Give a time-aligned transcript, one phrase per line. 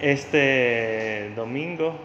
[0.00, 1.98] este domingo,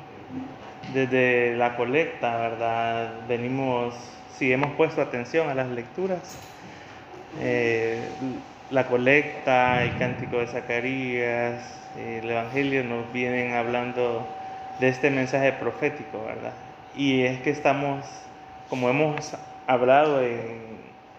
[0.93, 3.13] desde la colecta, ¿verdad?
[3.27, 3.93] Venimos,
[4.37, 6.37] si hemos puesto atención a las lecturas,
[7.39, 8.07] eh,
[8.69, 14.27] la colecta, el cántico de Zacarías, el Evangelio nos vienen hablando
[14.79, 16.53] de este mensaje profético, ¿verdad?
[16.95, 18.05] Y es que estamos,
[18.69, 19.35] como hemos
[19.67, 20.73] hablado en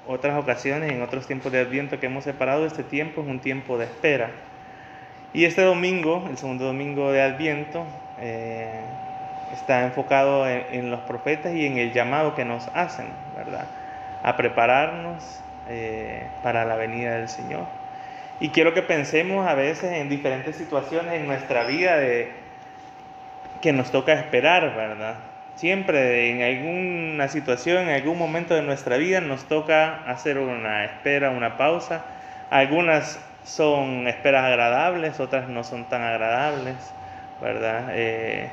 [0.07, 3.79] otras ocasiones, en otros tiempos de Adviento que hemos separado, este tiempo es un tiempo
[3.79, 4.31] de espera.
[5.35, 7.85] Y este domingo, el segundo domingo de Adviento,
[8.21, 8.71] eh,
[9.53, 13.67] está enfocado en, los profetas y en el llamado que nos hacen, ¿verdad?
[14.23, 17.67] A prepararnos eh, para la venida del Señor.
[18.39, 22.31] Y quiero que pensemos a veces en diferentes situaciones en nuestra vida de
[23.61, 25.17] que nos toca esperar, ¿verdad?
[25.57, 31.31] Siempre en alguna situación, en algún momento de nuestra vida nos toca hacer una espera,
[31.31, 32.05] una pausa.
[32.51, 36.77] Algunas son esperas agradables, otras no son tan agradables,
[37.41, 37.91] ¿verdad?
[37.93, 38.49] Eh,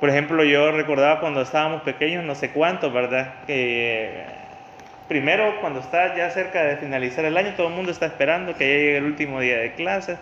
[0.00, 3.34] por ejemplo, yo recordaba cuando estábamos pequeños, no sé cuánto, ¿verdad?
[3.46, 4.24] Que
[5.08, 8.66] primero cuando está ya cerca de finalizar el año, todo el mundo está esperando que
[8.66, 10.18] ya llegue el último día de clases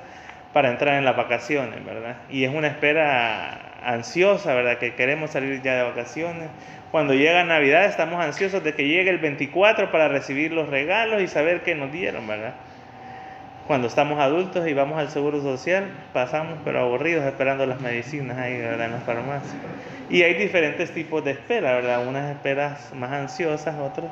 [0.53, 2.17] para entrar en las vacaciones, ¿verdad?
[2.29, 4.79] Y es una espera ansiosa, ¿verdad?
[4.79, 6.49] Que queremos salir ya de vacaciones.
[6.91, 11.29] Cuando llega Navidad estamos ansiosos de que llegue el 24 para recibir los regalos y
[11.29, 12.55] saber qué nos dieron, ¿verdad?
[13.71, 18.59] Cuando estamos adultos y vamos al Seguro Social, pasamos pero aburridos esperando las medicinas ahí,
[18.59, 18.87] ¿verdad?
[18.87, 19.55] En las farmacias.
[20.11, 22.05] Y hay diferentes tipos de espera, ¿verdad?
[22.05, 24.11] Unas esperas más ansiosas, otras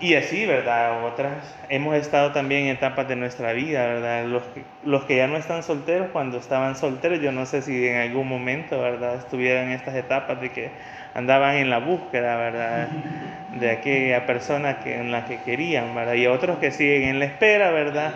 [0.00, 1.04] y así, ¿verdad?
[1.04, 4.26] Otras, hemos estado también en etapas de nuestra vida, ¿verdad?
[4.26, 7.86] Los que, los que ya no están solteros, cuando estaban solteros, yo no sé si
[7.88, 9.16] en algún momento, ¿verdad?
[9.16, 10.70] Estuvieran en estas etapas de que
[11.14, 12.88] andaban en la búsqueda, ¿verdad?
[13.58, 16.12] De aquella persona que, en la que querían, ¿verdad?
[16.12, 18.12] Y otros que siguen en la espera, ¿verdad?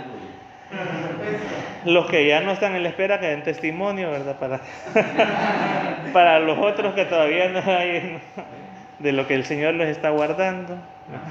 [1.86, 4.36] Los que ya no están en la espera, que den testimonio, ¿verdad?
[4.36, 4.60] Para,
[6.12, 8.20] para los otros que todavía no hay
[8.98, 10.76] de lo que el Señor les está guardando.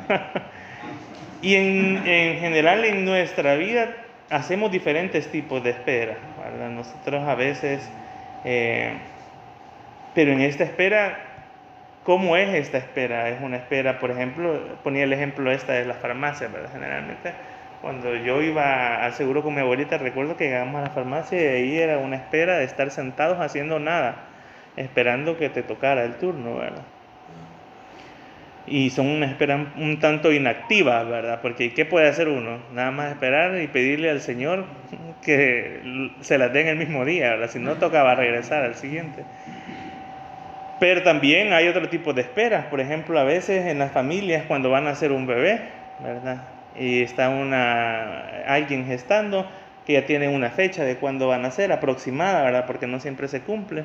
[1.41, 2.03] y en,
[2.39, 3.89] general en nuestra vida
[4.29, 6.17] hacemos diferentes tipos de espera,
[6.71, 7.89] Nosotros a veces,
[8.45, 8.93] eh,
[10.13, 11.19] pero en esta espera,
[12.03, 13.29] ¿cómo es esta espera?
[13.29, 16.69] Es una espera, por ejemplo, ponía el ejemplo esta de las farmacias, ¿verdad?
[16.71, 17.31] Generalmente
[17.81, 21.45] cuando yo iba al seguro con mi abuelita, recuerdo que llegamos a la farmacia y
[21.45, 24.15] ahí era una espera de estar sentados haciendo nada,
[24.75, 26.83] esperando que te tocara el turno, ¿verdad?
[28.67, 31.39] Y son una espera un tanto inactiva, ¿verdad?
[31.41, 32.59] Porque ¿qué puede hacer uno?
[32.73, 34.65] Nada más esperar y pedirle al Señor
[35.23, 37.49] que se las den el mismo día, ¿verdad?
[37.49, 39.23] Si no tocaba regresar al siguiente.
[40.79, 44.69] Pero también hay otro tipo de esperas, por ejemplo, a veces en las familias cuando
[44.69, 45.59] van a hacer un bebé,
[46.01, 46.43] ¿verdad?
[46.79, 49.45] Y está una, alguien gestando
[49.85, 52.65] que ya tiene una fecha de cuándo van a ser aproximada, ¿verdad?
[52.65, 53.83] Porque no siempre se cumple.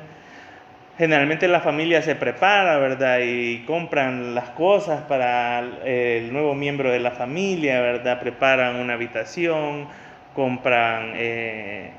[0.97, 3.19] Generalmente la familia se prepara, ¿verdad?
[3.21, 8.21] Y compran las cosas para el nuevo miembro de la familia, ¿verdad?
[8.21, 9.89] Preparan una habitación,
[10.33, 11.91] compran eh,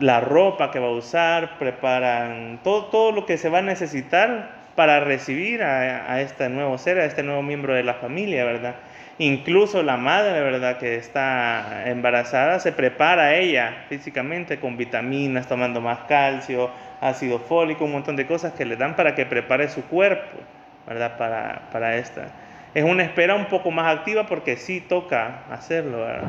[0.00, 4.58] la ropa que va a usar, preparan todo, todo lo que se va a necesitar
[4.74, 8.76] para recibir a, este nuevo ser, a este nuevo miembro de la familia, ¿verdad?
[9.18, 10.78] Incluso la madre, ¿verdad?
[10.78, 16.70] Que está embarazada, se prepara ella físicamente con vitaminas, tomando más calcio,
[17.00, 20.38] ácido fólico, un montón de cosas que le dan para que prepare su cuerpo,
[20.86, 21.16] ¿verdad?
[21.16, 22.26] Para, para esta.
[22.74, 26.28] Es una espera un poco más activa porque sí toca hacerlo, ¿verdad?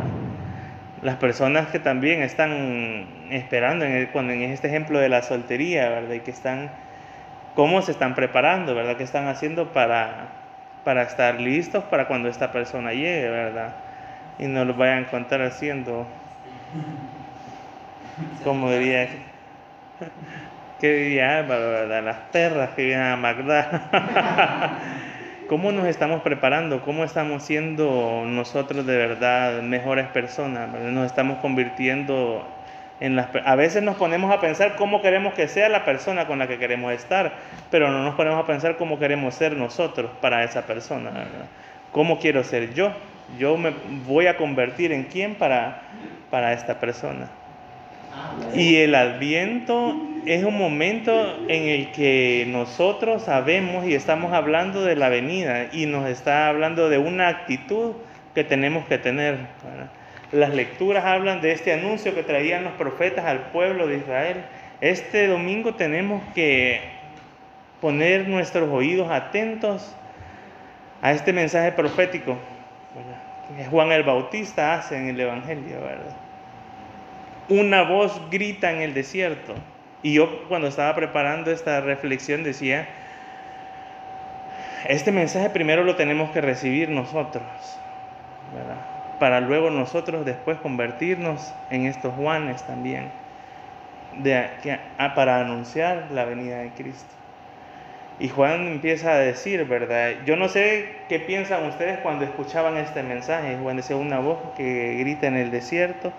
[1.01, 6.13] Las personas que también están esperando, en, cuando en este ejemplo de la soltería, ¿verdad?
[6.13, 6.69] Y que están,
[7.55, 8.97] ¿cómo se están preparando, ¿verdad?
[8.97, 10.27] ¿Qué están haciendo para,
[10.83, 13.75] para estar listos para cuando esta persona llegue, ¿verdad?
[14.37, 16.05] Y no lo vayan a encontrar haciendo,
[18.43, 19.09] como diría
[20.79, 22.03] Qué diría ¿verdad?
[22.03, 24.79] Las perras que vienen a Magdala.
[25.49, 26.81] ¿Cómo nos estamos preparando?
[26.81, 30.69] ¿Cómo estamos siendo nosotros de verdad mejores personas?
[30.69, 32.47] Nos estamos convirtiendo
[33.01, 33.27] en las...
[33.43, 36.59] A veces nos ponemos a pensar cómo queremos que sea la persona con la que
[36.59, 37.33] queremos estar,
[37.71, 41.11] pero no nos ponemos a pensar cómo queremos ser nosotros para esa persona.
[41.91, 42.93] ¿Cómo quiero ser yo?
[43.37, 43.73] Yo me
[44.07, 45.81] voy a convertir en quién para,
[46.29, 47.27] para esta persona.
[48.53, 49.95] Y el adviento
[50.25, 55.85] es un momento en el que nosotros sabemos y estamos hablando de la venida y
[55.85, 57.93] nos está hablando de una actitud
[58.35, 59.37] que tenemos que tener.
[60.31, 64.43] Las lecturas hablan de este anuncio que traían los profetas al pueblo de Israel.
[64.81, 66.81] Este domingo tenemos que
[67.81, 69.95] poner nuestros oídos atentos
[71.01, 72.37] a este mensaje profético
[73.57, 76.15] que Juan el Bautista hace en el Evangelio, ¿verdad?
[77.49, 79.55] una voz grita en el desierto.
[80.01, 82.87] Y yo cuando estaba preparando esta reflexión decía,
[84.87, 87.43] este mensaje primero lo tenemos que recibir nosotros,
[89.19, 93.11] para luego nosotros después convertirnos en estos Juanes también,
[95.15, 97.18] para anunciar la venida de Cristo.
[98.19, 100.11] Y Juan empieza a decir, ¿verdad?
[100.25, 103.57] Yo no sé qué piensan ustedes cuando escuchaban este mensaje.
[103.61, 106.11] Juan decía una voz que grita en el desierto,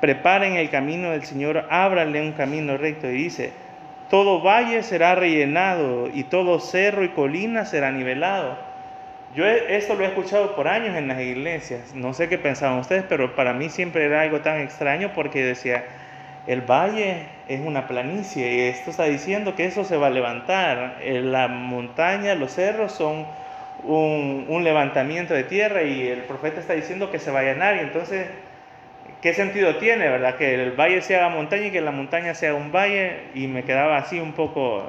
[0.00, 3.08] preparen el camino del Señor, ábranle un camino recto.
[3.08, 3.52] Y dice,
[4.10, 8.58] todo valle será rellenado y todo cerro y colina será nivelado.
[9.34, 11.94] Yo esto lo he escuchado por años en las iglesias.
[11.94, 15.84] No sé qué pensaban ustedes, pero para mí siempre era algo tan extraño porque decía,
[16.46, 20.98] el valle es una planicie y esto está diciendo que eso se va a levantar.
[21.00, 23.26] Eh, la montaña, los cerros son
[23.82, 27.76] un, levantamiento de tierra y el profeta está diciendo que se va a llenar.
[27.78, 28.28] Entonces,
[29.22, 30.36] ¿qué sentido tiene, verdad?
[30.36, 33.22] Que el valle se haga montaña y que la montaña sea un valle.
[33.34, 34.84] Y me quedaba así un poco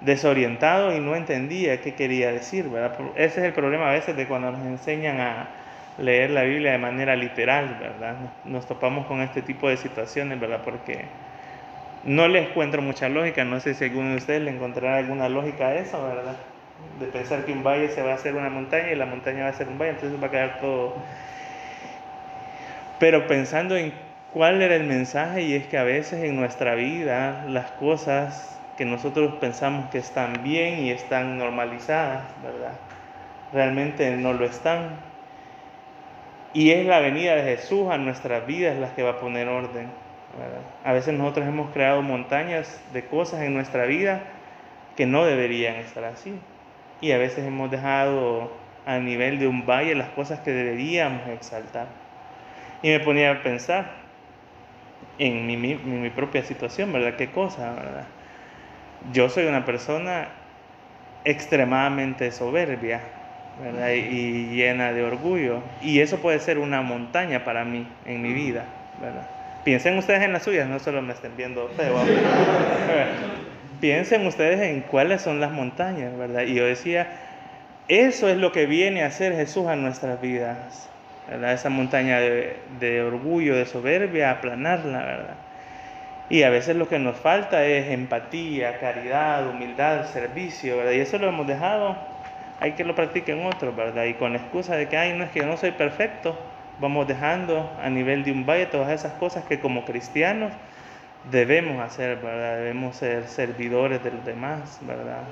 [0.00, 2.96] desorientado y no entendía qué quería decir, ¿verdad?
[3.16, 5.48] Ese es el problema a veces de cuando nos enseñan a,
[5.98, 8.16] leer la Biblia de manera literal, ¿verdad?
[8.44, 10.62] Nos topamos con este tipo de situaciones, ¿verdad?
[10.64, 11.04] Porque
[12.04, 15.68] no les encuentro mucha lógica, no sé si alguno de ustedes le encontrará alguna lógica
[15.68, 16.36] a eso, ¿verdad?
[17.00, 19.50] De pensar que un valle se va a hacer una montaña y la montaña va
[19.50, 20.94] a ser un valle, entonces va a quedar todo...
[23.00, 23.92] Pero pensando en
[24.32, 28.84] cuál era el mensaje y es que a veces en nuestra vida las cosas que
[28.84, 32.74] nosotros pensamos que están bien y están normalizadas, ¿verdad?
[33.52, 35.07] Realmente no lo están
[36.54, 39.88] y es la venida de Jesús a nuestras vidas la que va a poner orden.
[40.84, 44.22] A veces nosotros hemos creado montañas de cosas en nuestra vida
[44.96, 46.38] que no deberían estar así.
[47.00, 48.50] Y a veces hemos dejado
[48.86, 51.86] a nivel de un valle las cosas que deberíamos exaltar.
[52.82, 53.90] Y me ponía a pensar
[55.18, 57.16] en mi, mi propia situación, ¿verdad?
[57.16, 58.06] ¿Qué cosa, verdad?
[59.12, 60.28] Yo soy una persona
[61.24, 63.00] extremadamente soberbia,
[63.94, 65.62] y llena de orgullo.
[65.82, 68.64] Y eso puede ser una montaña para mí en mi vida.
[69.00, 69.26] ¿verdad?
[69.64, 71.96] Piensen ustedes en las suyas, no solo me estén viendo feo.
[73.80, 76.42] Piensen ustedes en cuáles son las montañas, ¿verdad?
[76.42, 77.08] Y yo decía,
[77.86, 80.88] eso es lo que viene a hacer Jesús a nuestras vidas.
[81.28, 81.52] ¿verdad?
[81.52, 85.34] Esa montaña de, de orgullo, de soberbia, aplanarla, ¿verdad?
[86.30, 90.92] Y a veces lo que nos falta es empatía, caridad, humildad, servicio, ¿verdad?
[90.92, 91.96] Y eso lo hemos dejado
[92.60, 94.04] hay que lo practiquen otros, ¿verdad?
[94.04, 96.36] Y con la excusa de que, ay, no es que yo no soy perfecto,
[96.80, 100.52] vamos dejando a nivel de un valle todas esas cosas que como cristianos
[101.30, 102.58] debemos hacer, ¿verdad?
[102.58, 105.22] Debemos ser servidores de los demás, ¿verdad?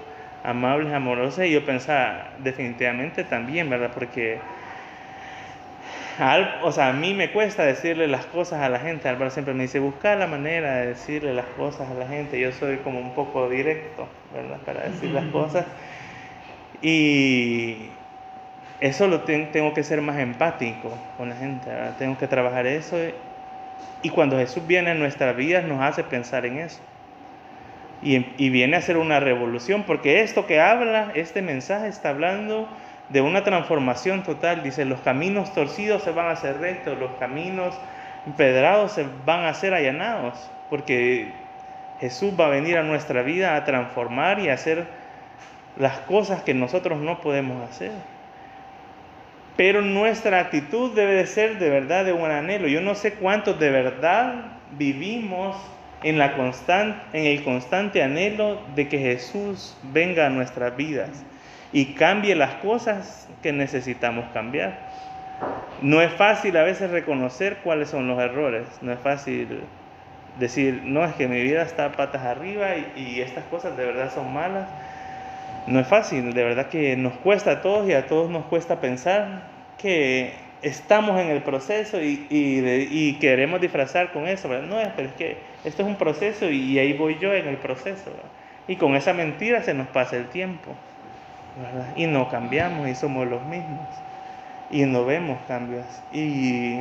[0.44, 1.44] Amables, amorosos.
[1.44, 3.90] Y yo pensaba, definitivamente también, ¿verdad?
[3.94, 4.38] Porque,
[6.62, 9.08] o sea, a mí me cuesta decirle las cosas a la gente.
[9.08, 12.38] Álvaro siempre me dice, busca la manera de decirle las cosas a la gente.
[12.38, 14.58] Yo soy como un poco directo, ¿verdad?
[14.64, 15.64] Para decir las cosas.
[16.86, 17.88] Y
[18.80, 21.68] eso lo tengo que ser más empático con la gente,
[21.98, 22.96] tengo que trabajar eso.
[24.02, 26.80] Y cuando Jesús viene en nuestras vidas nos hace pensar en eso.
[28.02, 32.68] Y, viene a ser una revolución, porque esto que habla, este mensaje está hablando
[33.08, 34.62] de una transformación total.
[34.62, 37.76] Dice, los caminos torcidos se van a hacer rectos, los caminos
[38.26, 41.32] empedrados se van a ser allanados, porque
[41.98, 44.86] Jesús va a venir a nuestra vida a transformar y a hacer
[45.78, 47.92] las cosas que nosotros no podemos hacer.
[49.56, 52.68] Pero nuestra actitud debe de ser de verdad de un anhelo.
[52.68, 55.56] Yo no sé cuántos de verdad vivimos
[56.02, 56.34] en, la
[57.12, 61.24] en el constante anhelo de que Jesús venga a nuestras vidas
[61.72, 64.78] y cambie las cosas que necesitamos cambiar.
[65.80, 69.60] No es fácil a veces reconocer cuáles son los errores, no es fácil
[70.38, 74.32] decir, no, es que mi vida está patas arriba y estas cosas de verdad son
[74.32, 74.66] malas
[75.66, 78.80] no es fácil, de verdad que nos cuesta a todos y a todos nos cuesta
[78.80, 80.32] pensar que
[80.62, 85.88] estamos en el proceso y, queremos disfrazar con eso, No, pero es que esto es
[85.88, 88.10] un proceso y ahí voy yo en el proceso.
[88.68, 90.72] Y con esa mentira se nos pasa el tiempo,
[91.96, 93.88] Y no cambiamos y somos los mismos.
[94.70, 95.86] Y no vemos cambios.
[96.12, 96.78] Y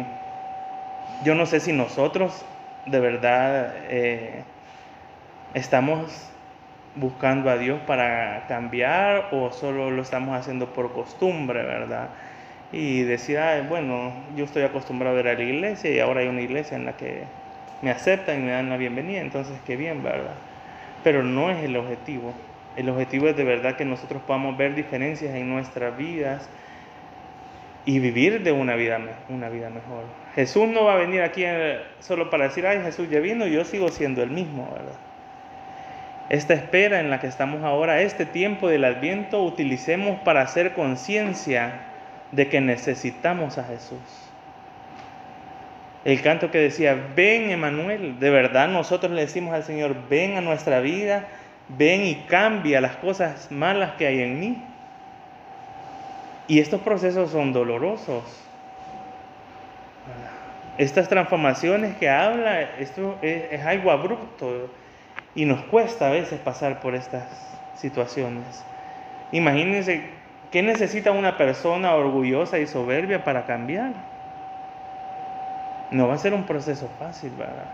[1.23, 2.43] yo no sé si nosotros
[2.85, 4.43] de verdad eh,
[5.53, 6.31] estamos
[6.95, 12.09] buscando a Dios para cambiar o solo lo estamos haciendo por costumbre, ¿verdad?
[12.71, 16.41] Y decir, bueno, yo estoy acostumbrado a ir a la iglesia y ahora hay una
[16.41, 17.23] iglesia en la que
[17.81, 20.35] me aceptan y me dan la bienvenida, entonces qué bien, ¿verdad?
[21.03, 22.33] Pero no es el objetivo.
[22.75, 26.49] El objetivo es de verdad que nosotros podamos ver diferencias en nuestras vidas
[27.85, 28.99] y vivir de una vida,
[29.29, 30.03] una vida mejor.
[30.33, 33.63] Jesús no va a venir aquí eh, solo para decir, ay, Jesús ya vino, yo
[33.63, 34.95] sigo siendo el mismo, ¿verdad?
[36.29, 41.81] Esta espera en la que estamos ahora, este tiempo del adviento, utilicemos para hacer conciencia
[42.31, 43.99] de que necesitamos a Jesús.
[46.03, 50.41] El canto que decía, ven Emanuel, de verdad nosotros le decimos al Señor, ven a
[50.41, 51.25] nuestra vida,
[51.67, 54.63] ven y cambia las cosas malas que hay en mí.
[56.47, 58.23] Y estos procesos son dolorosos.
[60.77, 64.69] Estas transformaciones que habla, esto es, algo abrupto
[65.35, 67.23] y nos cuesta a veces pasar por estas
[67.75, 68.63] situaciones.
[69.31, 70.09] Imagínense
[70.51, 73.91] qué necesita una persona orgullosa y soberbia para cambiar.
[75.91, 77.65] No va a ser un proceso fácil, ¿verdad?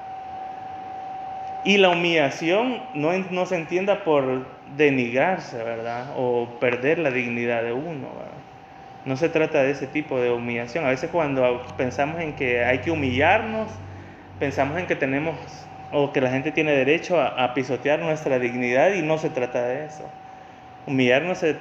[1.64, 6.08] Y la humillación no, no se entienda por denigrarse, ¿verdad?
[6.18, 8.42] O perder la dignidad de uno, ¿verdad?
[9.06, 10.86] No se trata de ese tipo de humillación.
[10.86, 13.68] A veces cuando pensamos en que hay que humillarnos,
[14.40, 15.36] pensamos en que tenemos
[15.92, 19.86] o que la gente tiene derecho a, pisotear nuestra dignidad y no se trata de
[19.86, 20.10] eso.
[20.88, 21.58] Humillarnos se,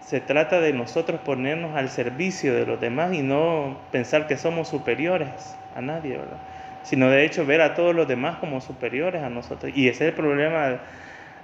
[0.00, 4.68] se, trata de nosotros ponernos al servicio de los demás y no pensar que somos
[4.68, 6.38] superiores a nadie, ¿verdad?
[6.82, 9.72] Sino de hecho ver a todos los demás como superiores a nosotros.
[9.74, 10.78] Y ese es el problema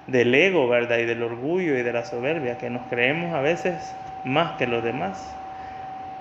[0.07, 0.99] del ego, ¿verdad?
[0.99, 3.95] Y del orgullo y de la soberbia, que nos creemos a veces
[4.25, 5.35] más que los demás.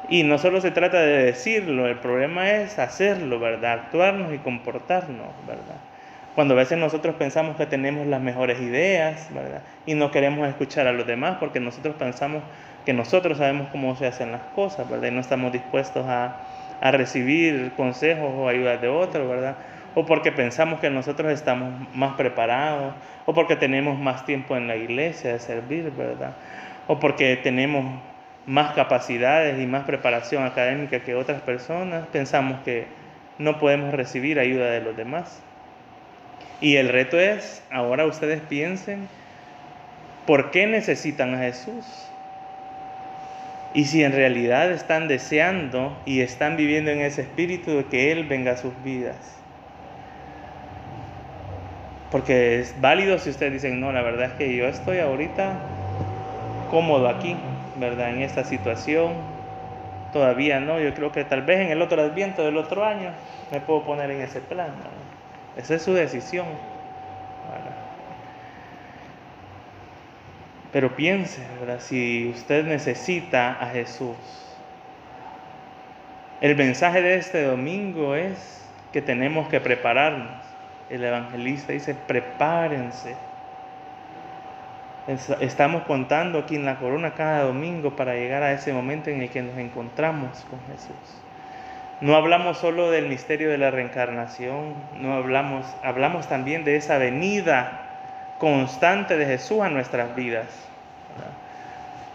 [0.10, 3.74] Y no solo se trata de decirlo, el problema es hacerlo, ¿verdad?
[3.74, 5.89] Actuarnos y comportarnos, ¿verdad?
[6.40, 9.62] Cuando a veces nosotros pensamos que tenemos las mejores ideas, ¿verdad?
[9.86, 12.44] Y no queremos escuchar a los demás porque nosotros pensamos
[12.86, 15.10] que nosotros sabemos cómo se hacen las cosas, ¿verdad?
[15.10, 16.38] Y no estamos dispuestos a,
[16.80, 19.58] a recibir consejos o ayudas de otros, ¿verdad?
[19.96, 22.94] O porque pensamos que nosotros estamos más preparados,
[23.26, 26.32] o porque tenemos más tiempo en la iglesia de servir, ¿verdad?
[26.88, 27.84] O porque tenemos
[28.46, 32.88] más capacidades y más preparación académica que otras personas, pensamos que
[33.40, 35.44] no podemos recibir ayuda de los demás.
[36.62, 39.08] Y el reto es, ahora ustedes piensen,
[40.26, 41.86] ¿por qué necesitan a Jesús?
[43.74, 48.26] Y si en realidad están deseando y están viviendo en ese espíritu de que Él
[48.26, 49.16] venga a sus vidas.
[52.12, 55.54] Porque es válido si ustedes dicen, no, la verdad es que yo estoy ahorita
[56.72, 57.36] cómodo aquí,
[57.78, 58.10] ¿verdad?
[58.10, 59.14] En esta situación.
[60.12, 63.12] Todavía no, yo creo que tal vez en el otro adviento del otro año
[63.52, 64.72] me puedo poner en ese plan.
[65.60, 66.48] Esa es su decisión.
[70.72, 71.80] Pero piense, ¿verdad?
[71.80, 74.16] Si usted necesita a Jesús,
[76.42, 78.64] el mensaje de este domingo es
[78.94, 80.44] que tenemos que prepararnos.
[80.90, 83.16] El evangelista dice, prepárense
[85.40, 89.30] Estamos contando aquí en la corona cada domingo para llegar a ese momento en el
[89.32, 90.94] que nos encontramos con Jesús.
[92.02, 98.36] No hablamos solo del misterio de la reencarnación, no hablamos, hablamos también de esa venida
[98.38, 100.48] constante de Jesús a nuestras vidas.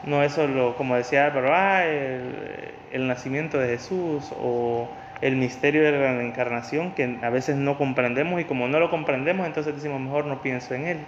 [0.05, 4.89] No es solo, como decía Álvaro, ah, el, nacimiento de Jesús o
[5.21, 9.47] el misterio de la reencarnación que a veces no comprendemos y como no lo comprendemos,
[9.47, 10.99] entonces decimos, mejor no pienso en él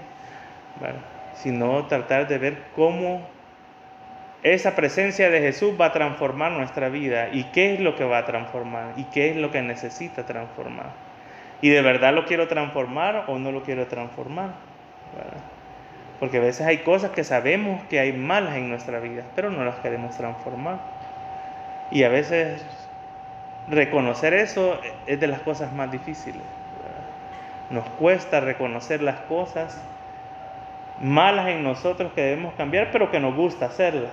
[1.37, 3.21] sino tratar de ver cómo
[4.55, 8.19] esa presencia de Jesús va a transformar nuestra vida y qué es lo que va
[8.19, 10.91] a transformar y qué es lo que necesita transformar.
[11.61, 14.51] Y de verdad lo quiero transformar o no lo quiero transformar.
[16.21, 19.65] Porque a veces hay cosas que sabemos que hay malas en nuestra vida, pero no
[19.65, 20.79] las queremos transformar.
[21.91, 22.65] Y a veces
[23.69, 26.43] reconocer eso es de las cosas más difíciles.
[27.71, 29.83] Nos cuesta reconocer las cosas
[31.01, 34.13] malas en nosotros que debemos cambiar, pero que nos gusta hacerlas.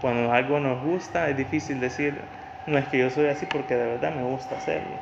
[0.00, 2.20] Cuando algo nos gusta, es difícil decir,
[2.66, 4.96] no es que yo soy así porque de verdad me gusta hacerlo.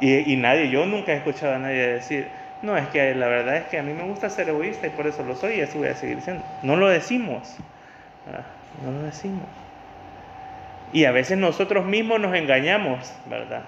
[0.00, 2.28] Y, nadie, yo nunca he escuchado a nadie decir,
[2.62, 5.06] no, es que la verdad es que a mí me gusta ser egoísta y por
[5.06, 6.44] eso lo soy y así voy a seguir siendo.
[6.62, 7.56] No lo decimos.
[8.84, 9.46] No lo decimos.
[10.92, 13.62] Y a veces nosotros mismos nos engañamos, ¿verdad?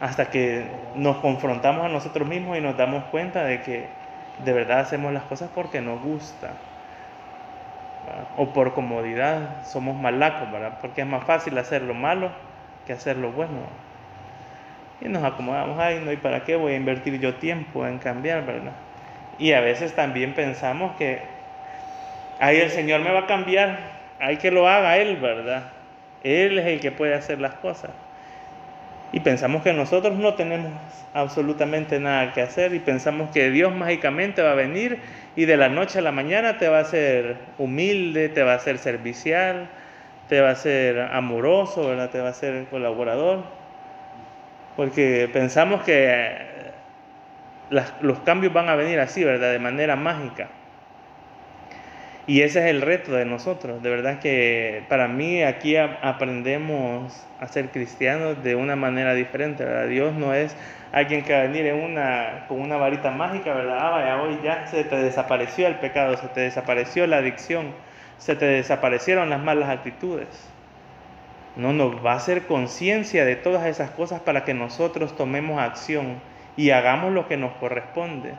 [0.00, 3.86] Hasta que nos confrontamos a nosotros mismos y nos damos cuenta de que
[4.44, 6.52] de verdad hacemos las cosas porque nos gusta.
[8.36, 10.78] O por comodidad, somos malacos, ¿verdad?
[10.80, 12.30] Porque es más fácil hacer lo malo
[12.86, 13.58] que hacer lo bueno.
[15.00, 18.46] Y nos acomodamos, ay, no, ¿y para qué voy a invertir yo tiempo en cambiar,
[18.46, 18.72] verdad?
[19.38, 21.20] Y a veces también pensamos que,
[22.38, 23.78] ay, el Señor me va a cambiar,
[24.20, 25.64] hay que lo haga Él, ¿verdad?
[26.22, 27.90] Él es el que puede hacer las cosas.
[29.12, 30.72] Y pensamos que nosotros no tenemos
[31.14, 34.98] absolutamente nada que hacer y pensamos que Dios mágicamente va a venir
[35.36, 38.58] y de la noche a la mañana te va a ser humilde, te va a
[38.58, 39.68] ser servicial,
[40.28, 42.10] te va a ser amoroso, ¿verdad?
[42.10, 43.44] te va a ser colaborador.
[44.76, 46.36] Porque pensamos que
[48.00, 49.52] los cambios van a venir así, ¿verdad?
[49.52, 50.48] De manera mágica.
[52.28, 53.82] Y ese es el reto de nosotros.
[53.82, 59.64] De verdad que para mí aquí aprendemos a ser cristianos de una manera diferente.
[59.86, 60.56] Dios no es
[60.90, 61.72] alguien que va a venir
[62.48, 63.78] con una varita mágica, ¿verdad?
[63.80, 67.72] Ah, vaya, hoy ya se te desapareció el pecado, se te desapareció la adicción,
[68.18, 70.28] se te desaparecieron las malas actitudes.
[71.54, 76.20] No, nos va a hacer conciencia de todas esas cosas para que nosotros tomemos acción
[76.56, 78.34] y hagamos lo que nos corresponde.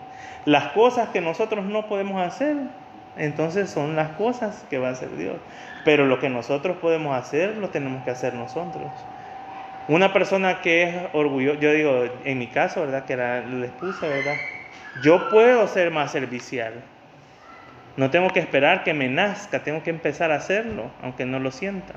[0.45, 2.57] Las cosas que nosotros no podemos hacer,
[3.17, 5.37] entonces son las cosas que va a hacer Dios.
[5.85, 8.91] Pero lo que nosotros podemos hacer, lo tenemos que hacer nosotros.
[9.87, 13.05] Una persona que es orgullosa, yo digo, en mi caso, ¿verdad?
[13.05, 14.35] Que la esposa, ¿verdad?
[15.01, 16.73] Yo puedo ser más servicial.
[17.95, 21.51] No tengo que esperar que me nazca, tengo que empezar a hacerlo, aunque no lo
[21.51, 21.93] sienta.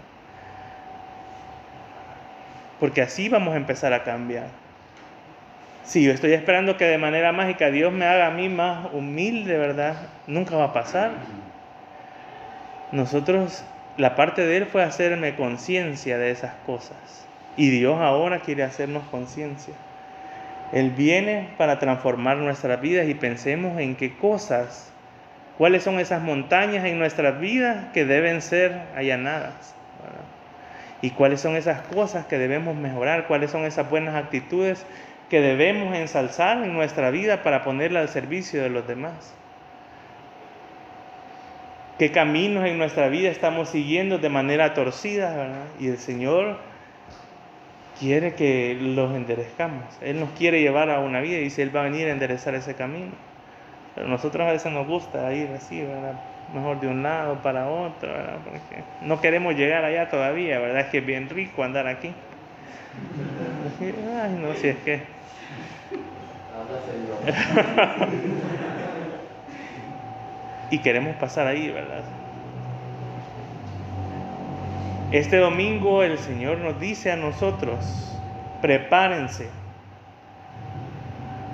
[2.79, 4.60] Porque así vamos a empezar a cambiar.
[5.91, 9.59] Si yo estoy esperando que de manera mágica Dios me haga a mí más humilde,
[9.59, 9.97] ¿verdad?
[10.29, 11.11] Nunca va a pasar.
[12.93, 13.65] Nosotros,
[13.97, 17.27] la parte de Él fue hacerme conciencia de esas cosas.
[17.57, 19.75] Y Dios ahora quiere hacernos conciencia.
[20.73, 24.93] Él viene para transformar nuestras vidas y pensemos en qué cosas,
[25.59, 29.75] cuáles son esas montañas en nuestras vidas que deben ser allanadas.
[31.03, 34.87] Y cuáles son esas cosas que debemos mejorar, cuáles son esas buenas actitudes
[35.31, 39.33] que debemos ensalzar en nuestra vida para ponerla al servicio de los demás.
[41.99, 45.67] ¿Qué caminos en nuestra vida estamos siguiendo de manera torcida?
[45.79, 46.59] Y el Señor
[48.01, 49.85] quiere que los enderezcamos.
[50.01, 52.55] Él nos quiere llevar a una vida y dice, Él va a venir a enderezar
[52.57, 53.13] ese camino.
[53.95, 56.15] Pero nosotros a veces nos gusta ir así, ¿verdad?
[56.53, 58.39] Mejor de un lado para otro, ¿verdad?
[58.45, 60.81] Porque no queremos llegar allá todavía, ¿verdad?
[60.81, 62.09] Es que es bien rico andar aquí.
[63.81, 65.20] Ay, no, si es que
[70.71, 72.03] y queremos pasar ahí, ¿verdad?
[75.13, 78.17] Este domingo el Señor nos dice a nosotros,
[78.63, 79.49] prepárense,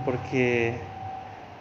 [0.05, 0.75] porque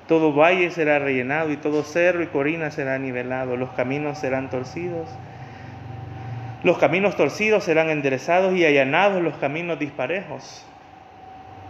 [0.07, 5.07] todo valle será rellenado y todo cerro y corina será nivelado, los caminos serán torcidos,
[6.63, 10.65] los caminos torcidos serán enderezados y allanados los caminos disparejos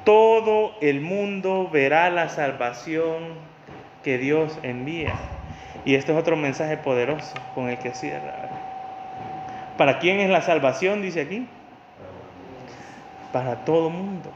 [0.05, 3.23] todo el mundo verá la salvación
[4.03, 5.15] que Dios envía.
[5.83, 8.49] Y este es otro mensaje poderoso con el que cierra.
[9.77, 11.01] ¿Para quién es la salvación?
[11.01, 11.47] Dice aquí.
[13.33, 14.31] Para todo mundo.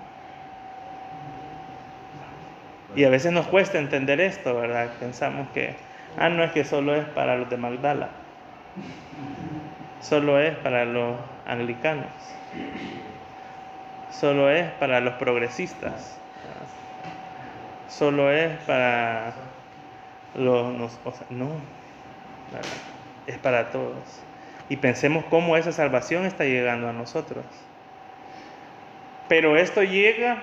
[2.96, 4.90] Y a veces nos cuesta entender esto, ¿verdad?
[5.00, 5.76] Pensamos que,
[6.18, 8.10] ah, no es que solo es para los de Magdala.
[10.02, 12.08] Solo es para los anglicanos
[14.12, 16.18] solo es para los progresistas,
[17.88, 19.34] solo es para
[20.36, 20.74] los...
[21.30, 21.50] no,
[23.28, 24.22] es para todos.
[24.70, 27.44] Y pensemos cómo esa salvación está llegando a nosotros.
[29.28, 30.38] Pero esto llega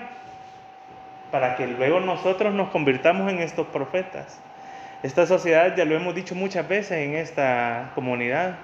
[1.30, 4.40] para que luego nosotros nos convirtamos en estos profetas.
[5.02, 8.56] Esta sociedad, ya lo hemos dicho muchas veces en esta comunidad,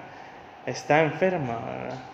[0.65, 1.59] está enferma.
[1.59, 2.12] ¿verdad?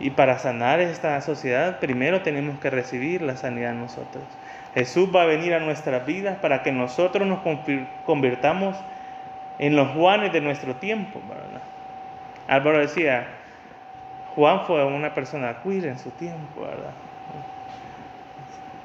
[0.00, 4.24] Y para sanar esta sociedad, primero tenemos que recibir la sanidad nosotros.
[4.74, 7.40] Jesús va a venir a nuestras vidas para que nosotros nos
[8.04, 8.76] convirtamos
[9.58, 11.20] en los Juanes de nuestro tiempo.
[12.48, 13.28] Álvaro decía,
[14.34, 16.92] Juan fue una persona queer en su tiempo, ¿verdad?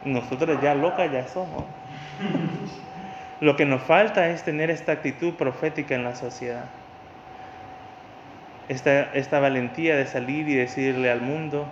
[0.06, 1.64] Nosotros ya locas ya somos.
[3.42, 6.66] Lo que nos falta es tener esta actitud profética en la sociedad
[8.70, 11.68] esta, valentía de salir y decirle al mundo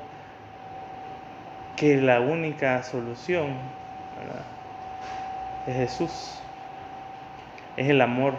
[1.75, 3.53] que la única solución
[5.67, 6.41] es Jesús,
[7.77, 8.33] es el amor.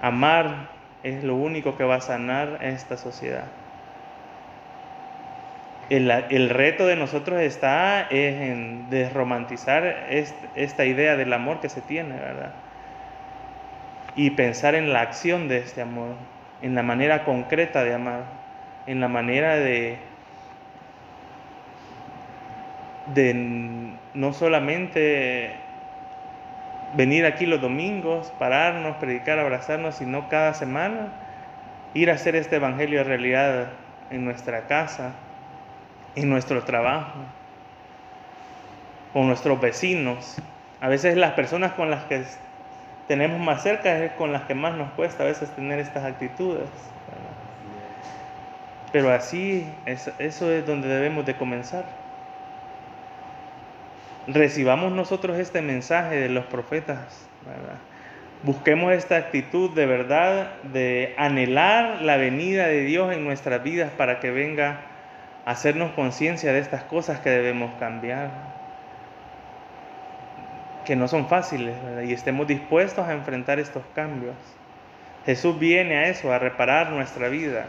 [0.00, 0.68] Amar
[1.02, 3.46] es lo único que va a sanar esta sociedad.
[5.90, 10.06] El, el, reto de nosotros está en desromantizar
[10.54, 12.52] esta idea del amor que se tiene, ¿verdad?
[14.16, 16.14] Y pensar en la acción de este amor,
[16.60, 18.24] en la manera concreta de amar,
[18.86, 19.96] en la manera de,
[23.14, 25.54] de no solamente
[26.94, 31.08] venir aquí los domingos, pararnos, predicar, abrazarnos, sino cada semana
[31.94, 33.68] ir a hacer este evangelio realidad
[34.10, 35.12] en nuestra casa,
[36.14, 37.18] en nuestro trabajo,
[39.12, 40.36] con nuestros vecinos.
[40.80, 42.24] A veces las personas con las que
[43.08, 46.68] tenemos más cerca es con las que más nos cuesta a veces tener estas actitudes.
[48.92, 51.84] Pero así, eso es donde debemos de comenzar.
[54.26, 57.26] Recibamos nosotros este mensaje de los profetas.
[58.42, 64.20] Busquemos esta actitud de verdad de anhelar la venida de Dios en nuestras vidas para
[64.20, 64.80] que venga
[65.46, 68.30] a hacernos conciencia de estas cosas que debemos cambiar,
[70.84, 71.74] que no son fáciles,
[72.06, 74.34] y estemos dispuestos a enfrentar estos cambios.
[75.24, 77.66] Jesús viene a eso, a reparar nuestra vida.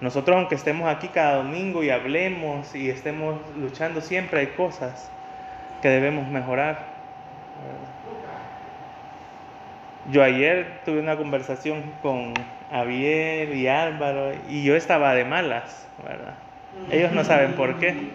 [0.00, 5.10] Nosotros aunque estemos aquí cada domingo y hablemos y estemos luchando, siempre hay cosas
[5.80, 6.92] que debemos mejorar.
[10.10, 12.34] Yo ayer tuve una conversación con
[12.70, 16.34] Javier y Álvaro y yo estaba de malas, ¿verdad?
[16.90, 18.10] Ellos no saben por qué.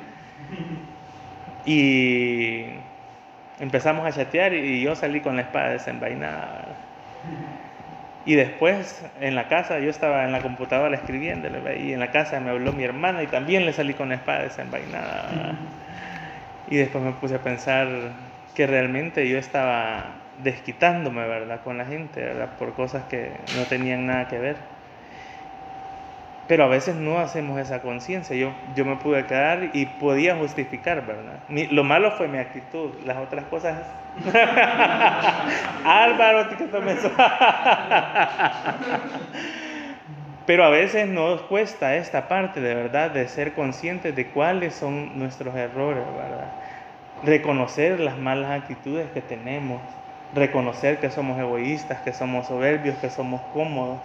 [1.65, 2.65] Y
[3.60, 6.65] empezamos a chatear y yo salí con la espada desenvainada.
[8.26, 12.39] Y después en la casa, yo estaba en la computadora escribiéndole, y en la casa
[12.39, 15.56] me habló mi hermana y también le salí con la espada desenvainada.
[16.69, 17.88] Y después me puse a pensar
[18.54, 20.04] que realmente yo estaba
[20.43, 24.58] desquitándome, ¿verdad?, con la gente, ¿verdad?, por cosas que no tenían nada que ver.
[26.50, 28.36] Pero a veces no hacemos esa conciencia.
[28.36, 31.44] Yo, yo me pude quedar y podía justificar, ¿verdad?
[31.48, 32.90] lo malo fue mi actitud.
[33.06, 33.78] Las otras cosas.
[35.86, 36.48] Álvaro.
[40.48, 45.20] Pero a veces nos cuesta esta parte de verdad de ser conscientes de cuáles son
[45.20, 46.48] nuestros errores, ¿verdad?
[47.24, 49.80] Reconocer las malas actitudes que tenemos,
[50.34, 54.00] reconocer que somos egoístas, que somos soberbios, que somos cómodos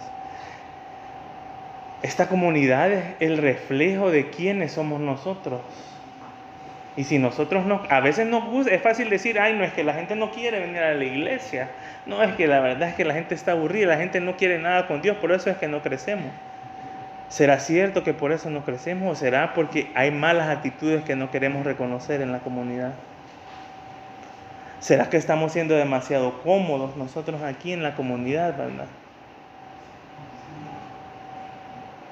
[2.01, 5.61] esta comunidad es el reflejo de quiénes somos nosotros.
[6.97, 9.83] Y si nosotros no, a veces nos gusta, es fácil decir, ay, no es que
[9.83, 11.69] la gente no quiere venir a la iglesia.
[12.05, 14.59] No, es que la verdad es que la gente está aburrida, la gente no quiere
[14.59, 16.31] nada con Dios, por eso es que no crecemos.
[17.27, 21.31] ¿Será cierto que por eso no crecemos o será porque hay malas actitudes que no
[21.31, 22.93] queremos reconocer en la comunidad?
[24.79, 28.85] ¿Será que estamos siendo demasiado cómodos nosotros aquí en la comunidad, verdad?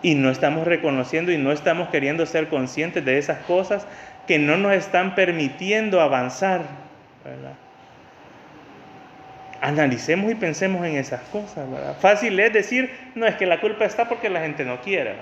[0.04, 3.88] Y no estamos reconociendo y no estamos queriendo ser conscientes de esas cosas
[4.28, 6.62] que no nos están permitiendo avanzar.
[9.62, 11.66] Analicemos y pensemos en esas cosas.
[12.00, 15.16] Fácil es decir, no es que la culpa está porque la gente no quiere.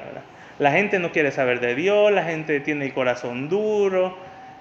[0.57, 4.17] La gente no quiere saber de Dios, la gente tiene el corazón duro.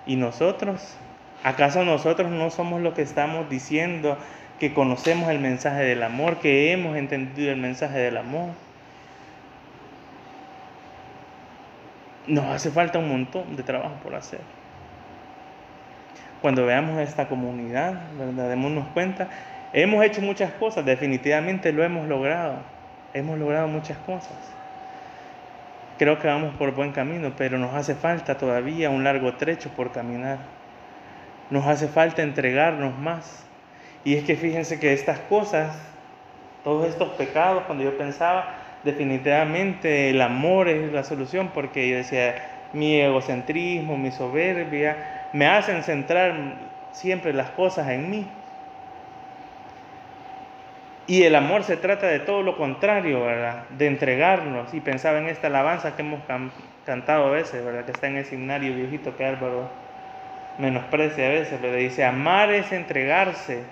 [0.07, 0.97] ¿Y nosotros?
[1.45, 4.19] ¿Acaso nosotros no somos lo que estamos diciendo
[4.59, 8.51] que conocemos el mensaje del amor, que hemos entendido el mensaje del amor?
[12.31, 14.41] Nos hace falta un montón de trabajo por hacer.
[16.41, 18.49] Cuando veamos esta comunidad, ¿verdad?
[18.49, 19.29] démonos cuenta,
[19.73, 22.55] hemos hecho muchas cosas, definitivamente lo hemos logrado,
[23.13, 24.37] hemos logrado muchas cosas.
[25.99, 29.93] Creo que vamos por buen camino, pero nos hace falta todavía un largo trecho por
[29.93, 30.39] caminar.
[31.51, 33.45] Nos hace falta entregarnos más.
[34.03, 35.77] Y es que fíjense que estas cosas,
[36.65, 42.35] todos estos pecados, cuando yo pensaba, definitivamente el amor es la solución porque yo decía,
[42.73, 46.35] mi egocentrismo, mi soberbia, me hacen centrar
[46.93, 48.27] siempre las cosas en mí.
[51.07, 53.27] Y el amor se trata de todo lo contrario.
[53.77, 54.73] De entregarnos.
[54.73, 56.21] Y pensaba en esta alabanza que hemos
[56.87, 57.85] cantado a veces, ¿verdad?
[57.85, 59.69] Que está en ese himnario viejito que Álvaro
[60.59, 63.65] menosprecia a veces, pero dice, amar es entregarse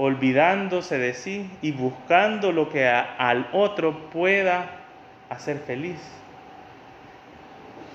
[0.00, 4.70] olvidándose de sí y buscando lo que al otro pueda
[5.28, 6.00] hacer feliz.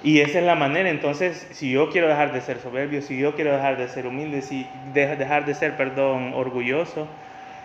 [0.04, 3.34] Y esa es la manera, entonces, si yo quiero dejar de ser soberbio, si yo
[3.34, 7.08] quiero dejar de ser humilde, si dejar de ser, perdón, orgulloso,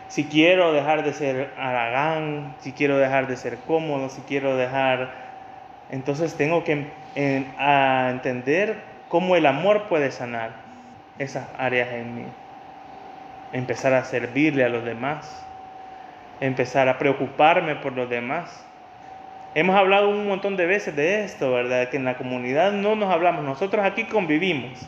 [0.09, 5.11] si quiero dejar de ser aragán, si quiero dejar de ser cómodo, si quiero dejar,
[5.91, 8.77] entonces tengo que entender
[9.11, 10.53] cómo el amor puede sanar
[11.19, 12.25] esas áreas en mí
[13.53, 15.47] empezar a servirle a los demás,
[16.41, 18.67] empezar a preocuparme por los demás.
[19.55, 21.89] Hemos hablado un montón de veces de esto, ¿verdad?
[21.89, 24.87] Que en la comunidad no nos hablamos, nosotros aquí convivimos,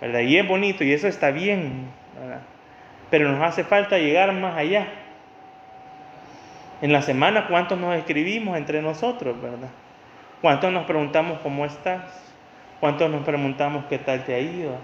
[0.00, 0.20] ¿verdad?
[0.20, 2.40] Y es bonito y eso está bien, ¿verdad?
[3.10, 4.86] Pero nos hace falta llegar más allá.
[6.82, 9.68] En la semana, ¿cuántos nos escribimos entre nosotros, verdad?
[10.40, 12.02] ¿Cuántos nos preguntamos cómo estás?
[12.80, 14.76] ¿Cuántos nos preguntamos qué tal te ha ido?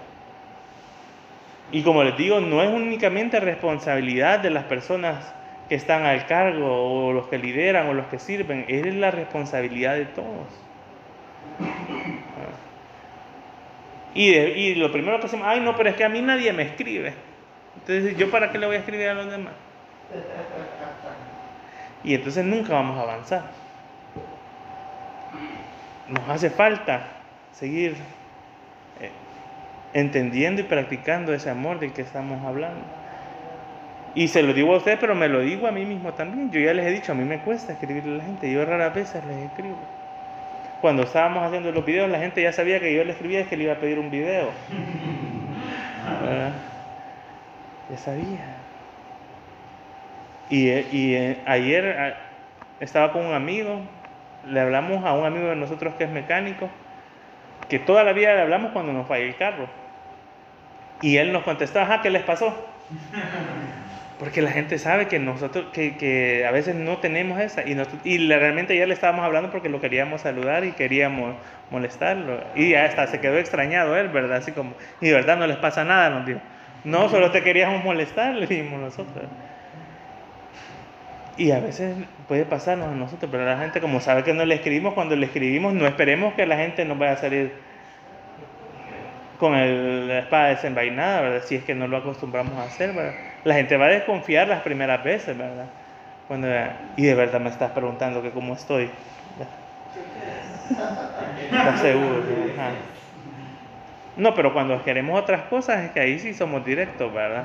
[1.71, 5.33] Y como les digo, no es únicamente responsabilidad de las personas
[5.69, 6.67] que están al cargo
[7.07, 10.47] o los que lideran o los que sirven, es la responsabilidad de todos.
[14.13, 16.63] Y, y lo primero que hacemos, ay no, pero es que a mí nadie me
[16.63, 17.13] escribe.
[17.75, 19.53] Entonces, ¿yo para qué le voy a escribir a los demás?
[22.03, 23.43] Y entonces nunca vamos a avanzar.
[26.09, 27.07] Nos hace falta
[27.51, 27.95] seguir
[29.93, 32.81] entendiendo y practicando ese amor del que estamos hablando.
[34.15, 36.51] Y se lo digo a ustedes, pero me lo digo a mí mismo también.
[36.51, 38.51] Yo ya les he dicho, a mí me cuesta escribirle a la gente.
[38.51, 39.77] Yo raras veces les escribo.
[40.81, 43.57] Cuando estábamos haciendo los videos, la gente ya sabía que yo le escribía y que
[43.57, 44.49] le iba a pedir un video.
[47.89, 48.57] Ya sabía.
[50.49, 52.13] Y, y eh, ayer ah,
[52.79, 53.81] estaba con un amigo,
[54.47, 56.69] le hablamos a un amigo de nosotros que es mecánico,
[57.69, 59.67] que toda la vida le hablamos cuando nos falla el carro.
[61.03, 62.55] Y él nos contestó, ajá, ¿qué les pasó?
[64.19, 67.63] Porque la gente sabe que nosotros, que, que a veces no tenemos esa.
[67.67, 71.35] Y, y realmente ya le estábamos hablando porque lo queríamos saludar y queríamos
[71.71, 72.39] molestarlo.
[72.55, 74.37] Y hasta se quedó extrañado él, ¿verdad?
[74.37, 76.39] Así como, y de verdad no les pasa nada, nos dijo.
[76.85, 79.25] No, solo te queríamos molestar, le dijimos nosotros.
[81.35, 81.97] Y a veces
[82.29, 85.25] puede pasarnos a nosotros, pero la gente como sabe que no le escribimos, cuando le
[85.25, 87.51] escribimos no esperemos que la gente nos vaya a salir
[89.43, 91.43] con el, la espada desenvainada, ¿verdad?
[91.45, 93.13] Si es que no lo acostumbramos a hacer, ¿verdad?
[93.43, 95.65] La gente va a desconfiar las primeras veces, ¿verdad?
[96.95, 98.89] Y de verdad me estás preguntando que cómo estoy.
[101.51, 102.23] ¿Estás seguro?
[104.15, 107.43] No, pero cuando queremos otras cosas es que ahí sí somos directos, ¿verdad?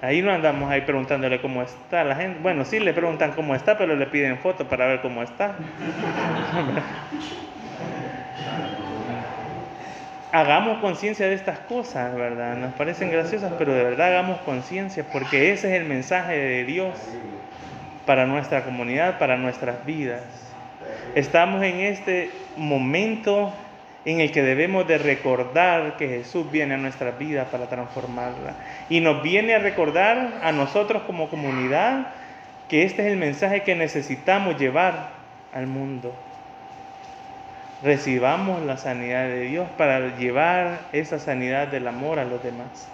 [0.00, 2.38] Ahí no andamos ahí preguntándole cómo está la gente.
[2.40, 5.56] Bueno, sí le preguntan cómo está, pero le piden fotos para ver cómo está.
[10.34, 12.56] hagamos conciencia de estas cosas, ¿verdad?
[12.56, 16.92] Nos parecen graciosas, pero de verdad hagamos conciencia, porque ese es el mensaje de Dios
[18.04, 20.22] para nuestra comunidad, para nuestras vidas.
[21.14, 23.52] Estamos en este momento
[24.04, 28.54] en el que debemos de recordar que Jesús viene a nuestra vida para transformarla.
[28.88, 32.08] Y nos viene a recordar a nosotros como comunidad
[32.68, 35.10] que este es el mensaje que necesitamos llevar
[35.52, 36.12] al mundo.
[37.84, 42.88] Recibamos la sanidad de Dios para llevar esa sanidad del amor a los demás.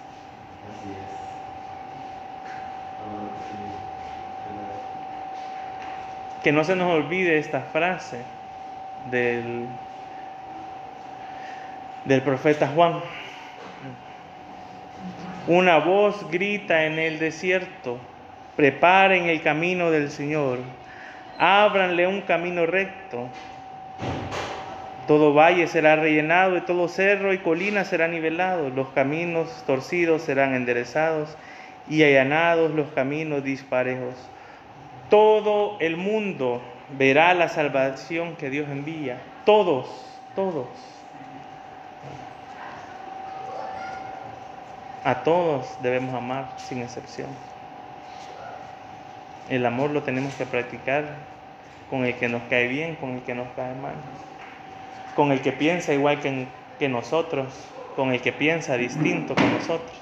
[6.42, 8.22] Que no se nos olvide esta frase
[9.10, 9.66] del
[12.04, 13.00] del profeta Juan.
[15.46, 17.98] Una voz grita en el desierto,
[18.56, 20.58] preparen el camino del Señor,
[21.38, 23.28] ábranle un camino recto.
[25.10, 30.54] Todo valle será rellenado y todo cerro y colina será nivelado, los caminos torcidos serán
[30.54, 31.36] enderezados
[31.88, 34.14] y allanados los caminos disparejos.
[35.08, 36.62] Todo el mundo
[36.96, 39.88] verá la salvación que Dios envía, todos,
[40.36, 40.68] todos.
[45.02, 47.30] A todos debemos amar sin excepción.
[49.48, 51.02] El amor lo tenemos que practicar
[51.90, 53.94] con el que nos cae bien, con el que nos cae mal,
[55.20, 56.18] con el que piensa igual
[56.78, 57.52] que, nosotros,
[57.94, 59.92] con el que piensa distinto que nosotros,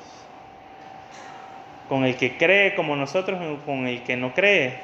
[1.88, 4.74] con el que cree como nosotros, con el que no cree,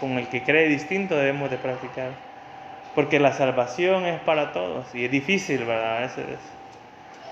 [0.00, 2.12] con el que cree distinto debemos de practicar.
[2.94, 6.00] Porque la salvación es para todos y es difícil, ¿verdad?
[6.00, 6.24] Veces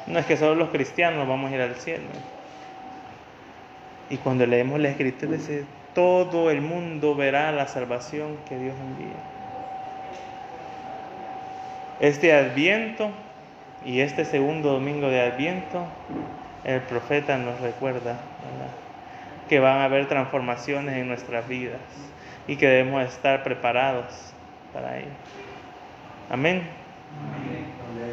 [0.07, 2.05] no es que solo los cristianos vamos a ir al cielo.
[4.11, 5.65] Y cuando leemos la escritura dice,
[5.95, 9.34] todo el mundo verá la salvación que Dios envía.
[12.01, 13.11] Este adviento
[13.85, 15.87] y este segundo domingo de adviento,
[16.65, 18.17] el profeta nos recuerda
[19.49, 21.81] que van a haber transformaciones en nuestras vidas
[22.49, 24.33] y que debemos estar preparados
[24.73, 25.09] para ello.
[26.31, 26.63] Amén.
[27.21, 28.04] Amén.